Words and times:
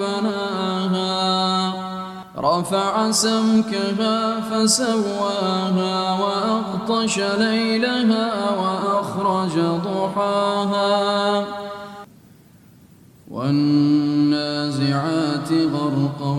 بناها؟ 0.00 1.72
رفع 2.38 3.10
سمكها 3.10 4.40
فسواها 4.40 6.20
وأغطش 6.20 7.18
ليلها 7.18 8.50
وأخرج 8.50 9.58
ضحاها. 9.58 11.44
والنازعات 13.30 14.72
غرقا 15.52 16.34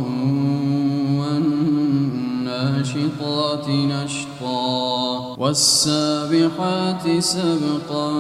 والناشطات 3.21 3.70
نشطا 3.70 5.36
والسابحات 5.38 7.20
سبقا 7.20 8.11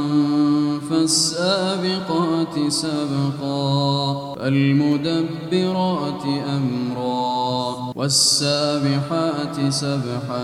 فالسابقات 0.89 2.55
سبقا 2.69 4.35
فالمدبرات 4.35 6.25
أمرا 6.57 7.93
والسابحات 7.95 9.57
سبحا 9.69 10.43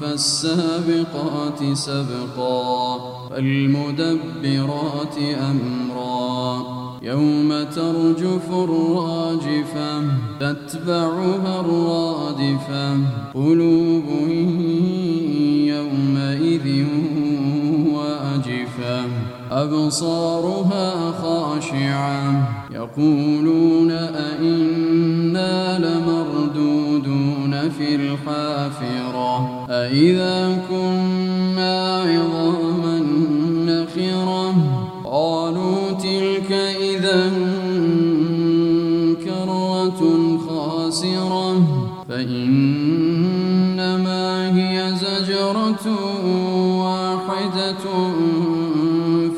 فالسابقات 0.00 1.60
سبقا 1.72 2.98
فالمدبرات 3.30 5.16
أمرا. 5.50 6.19
يوم 7.02 7.48
ترجف 7.48 8.50
الراجفة 8.52 10.02
تتبعها 10.40 11.60
الرادفة. 11.60 12.94
قلوب 13.34 14.04
يومئذ 15.66 16.86
واجفة. 17.94 19.04
أبصارها 19.50 21.10
خاشعة. 21.10 22.48
يقولون 22.70 23.90
أئنا 23.90 25.78
لمردودون 25.78 27.70
في 27.78 27.94
الحافرة. 27.94 29.66
أئذا 29.70 30.29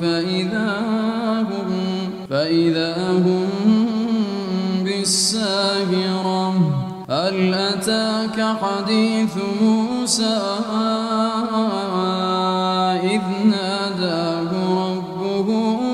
فإذا 0.01 0.73
هم 1.51 1.71
فإذا 2.31 3.11
هم 3.11 3.49
بالساهرة. 4.85 6.55
هل 7.11 7.55
أتاك 7.55 8.57
حديث 8.63 9.37
موسى 9.63 10.41
إذ 13.03 13.25
ناداه 13.45 14.51
ربه 14.89 15.49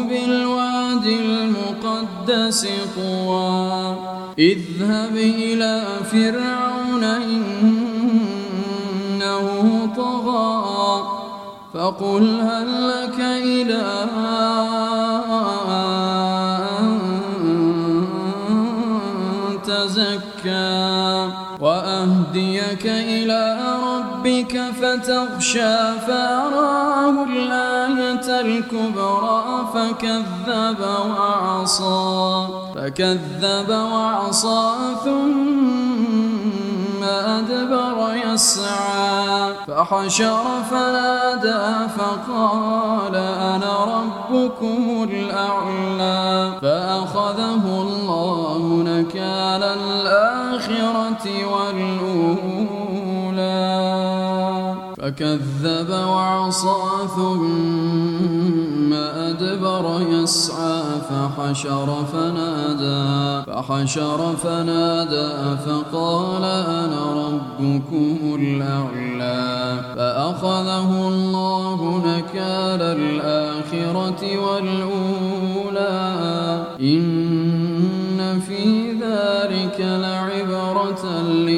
بالواد 0.09 1.07
المقدس 1.07 2.69
طوى. 2.97 3.97
اذهب 4.39 5.17
إلى 5.17 5.83
فرعون 6.13 7.05
إنه 7.05 7.78
فقل 11.79 12.41
هل 12.41 12.89
لك 12.89 13.21
إلى 13.21 13.83
أن 16.81 16.99
تزكى 19.67 21.31
وأهديك 21.61 22.87
إلى 22.87 23.59
ربك 23.83 24.61
فتغشى 24.83 25.99
فأراه 26.07 27.25
الآية 27.25 28.41
الكبرى 28.41 29.69
فكذب 29.75 30.81
وعصى 30.81 32.47
فكذب 32.75 33.71
وعصى 33.71 34.73
ثم 35.05 35.99
أدبر 37.05 38.15
يسعى 38.27 38.98
فحشر 39.79 40.45
فنادى 40.71 41.89
فقال 41.99 43.17
أنا 43.17 43.73
ربكم 43.85 45.09
الأعلى 45.11 46.53
فأخذه 46.63 47.65
الله 47.83 48.83
نكال 48.83 49.63
الآخرة 49.63 51.25
والأولى 51.53 52.59
فكذب 54.99 55.91
وعصى 55.91 56.83
ثم 57.17 58.38
فحشر 61.19 61.89
فنادى 62.13 63.03
فحشر 63.47 64.21
فنادى 64.43 65.31
فقال 65.67 66.45
أنا 66.45 67.03
ربكم 67.27 68.19
الأعلى 68.41 69.81
فأخذه 69.97 70.91
الله 71.09 71.79
نكال 72.07 72.83
الآخرة 72.83 74.23
والأولى. 74.45 75.99
إن 76.81 78.41
في 78.47 78.65
ذلك 78.93 79.79
لعبرة 79.81 81.05
لمن 81.23 81.58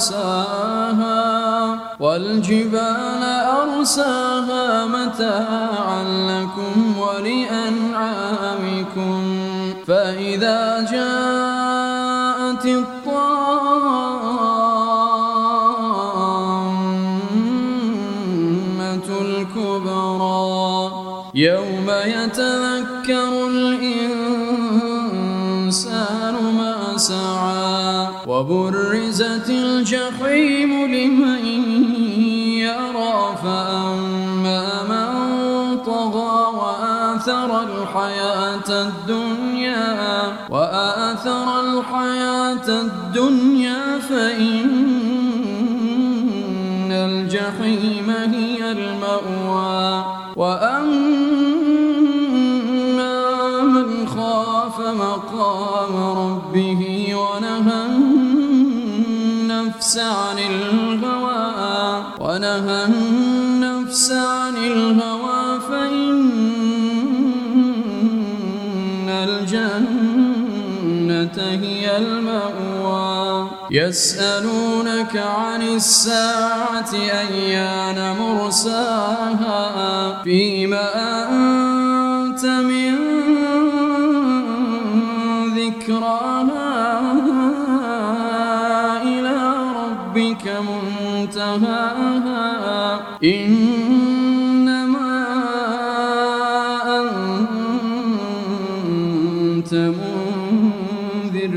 أرساها 0.00 1.78
والجبال 2.00 3.22
أرساها 3.62 4.86
متاعا 4.86 6.02
لكم 6.04 6.98
ولأنعامكم. 6.98 8.40
فإذا 9.86 10.80
جاءت 10.92 12.64
الطامة 12.66 13.20
الكبرى 19.20 20.90
يوم 21.34 21.90
يتذكر 22.06 23.32
الإنسان 23.48 24.40
وبرزت 28.40 29.50
الجحيم 29.50 30.70
لمن 30.86 31.44
يرى 32.64 33.36
فأما 33.42 34.64
من 34.88 35.10
طغى 35.84 36.56
وآثر 36.56 37.62
الحياة 37.62 38.68
الدنيا 38.68 40.32
وآثر 40.50 41.60
الحياة 41.60 42.68
الدنيا 42.68 43.98
فإن 43.98 44.70
الجحيم 46.92 48.10
هي 48.10 48.72
المأوى. 48.72 50.04
وأما 50.36 51.60
من 53.62 54.08
خاف 54.08 54.80
مقام 54.80 55.94
ربه 56.18 56.89
النفس 59.90 59.98
عن 59.98 60.38
الهوى 60.38 62.04
ونهى 62.20 62.84
النفس 62.84 64.12
عن 64.12 64.56
الهوى 64.56 65.60
فإن 65.60 66.20
الجنة 69.08 71.38
هي 71.38 71.96
المأوى. 71.96 73.50
يسألونك 73.70 75.16
عن 75.16 75.62
الساعة 75.62 76.92
أيان 76.94 78.16
مرساها؟ 78.16 80.22
فيما 80.22 80.94
أنت 80.94 81.09
منتهاها 91.40 93.00
إنما 93.24 94.80
أنت 99.56 99.74
منذر. 99.74 101.54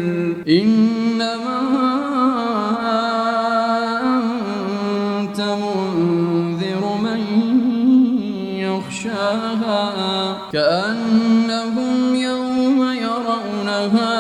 إنما 0.47 1.91
أنت 5.19 5.39
منذر 5.41 6.83
من 7.03 7.21
يخشاها. 8.59 9.81
كأنهم 10.53 12.15
يوم 12.15 12.80
يرونها. 12.94 14.12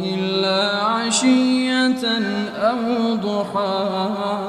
إلا 0.00 0.60
عشية 0.84 2.04
أو 2.56 3.14
ضحاها 3.14 4.43